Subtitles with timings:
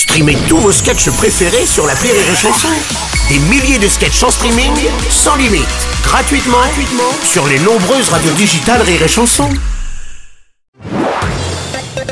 [0.00, 2.68] Streamez tous vos sketchs préférés sur la Rire et Chanson.
[3.28, 4.72] Des milliers de sketchs en streaming,
[5.10, 5.68] sans limite,
[6.02, 9.50] gratuitement, gratuitement sur les nombreuses radios digitales Rire et Chanson.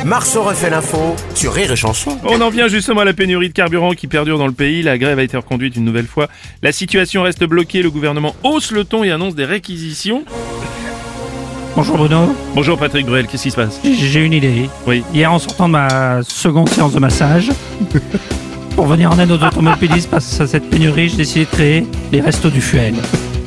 [0.04, 2.18] Marceau refait l'info sur Rire et Chanson.
[2.24, 4.82] On en vient justement à la pénurie de carburant qui perdure dans le pays.
[4.82, 6.28] La grève a été reconduite une nouvelle fois.
[6.62, 7.80] La situation reste bloquée.
[7.80, 10.26] Le gouvernement hausse le ton et annonce des réquisitions.
[11.78, 13.80] Bonjour Bruno, Bonjour Patrick Bruel, qu'est-ce qui se passe?
[13.84, 14.68] J'ai- une idée.
[14.84, 15.04] Oui.
[15.14, 17.52] Hier en sortant de ma seconde séance de massage,
[18.74, 22.20] pour venir en aide aux automobilistes face à cette pénurie, j'ai décidé de créer les
[22.20, 22.94] restos du fuel.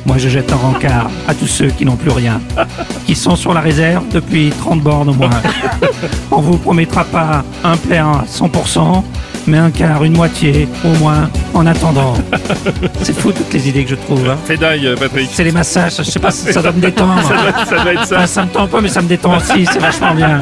[0.06, 2.40] Moi je jette un rencard à tous ceux qui n'ont plus rien,
[3.06, 5.28] qui sont sur la réserve depuis 30 bornes au moins.
[6.30, 9.02] On vous promettra pas un plein à 100%,
[9.46, 12.14] mais un quart, une moitié, au moins, en attendant.
[13.02, 14.28] C'est fou toutes les idées que je trouve.
[14.28, 14.36] hein.
[14.46, 15.28] C'est dingue euh, Patrick.
[15.32, 17.20] C'est les massages, je sais pas si ça doit me détendre.
[17.28, 18.26] Ça doit, ça doit être ça.
[18.32, 20.40] Ça me tend peu, mais ça me détend aussi, c'est vachement bien.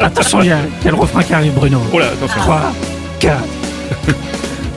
[0.00, 1.80] Attention, il y, a il y a le refrain qui arrive, Bruno.
[1.92, 2.40] Oh là, attention.
[2.40, 2.72] 3,
[3.20, 3.36] 4.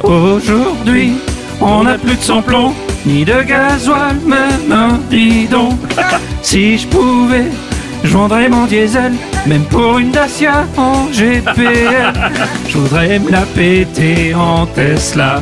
[0.03, 1.13] Aujourd'hui,
[1.61, 2.73] on n'a plus de samplon,
[3.05, 5.69] ni de gasoil, même un bidon.
[6.41, 7.45] Si je pouvais,
[8.05, 9.13] je vendrais mon diesel,
[9.45, 12.13] même pour une Dacia en GPL.
[12.67, 15.41] Je voudrais me la péter en Tesla,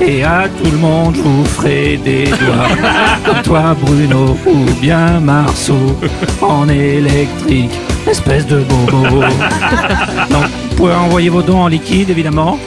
[0.00, 2.68] et à tout le monde, je vous ferai des doigts.
[3.24, 5.96] Comme toi, Bruno, ou bien Marceau,
[6.40, 7.72] en électrique,
[8.06, 9.06] espèce de bobo.
[10.30, 12.58] Donc, vous pouvez envoyer vos dons en liquide, évidemment.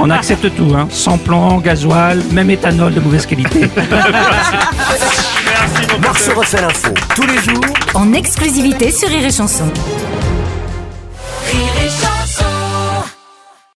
[0.00, 0.86] On accepte tout, hein.
[0.90, 3.68] Sans plan, gasoil, même éthanol de mauvaise qualité.
[6.38, 9.72] Refait l'info tous les jours en exclusivité sur Rire et Chanson.